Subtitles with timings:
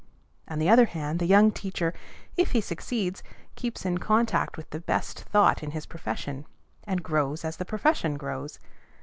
[0.47, 1.93] On the other hand the young teacher,
[2.35, 3.21] if he succeeds,
[3.53, 6.47] keeps in contact with the best thought in his profession,
[6.85, 8.57] and grows as the profession grows.